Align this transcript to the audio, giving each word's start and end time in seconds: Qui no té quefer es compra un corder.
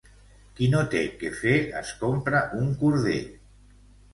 Qui 0.59 0.69
no 0.75 0.79
té 0.93 1.01
quefer 1.23 1.53
es 1.81 1.91
compra 2.01 2.41
un 2.63 2.73
corder. 2.83 3.21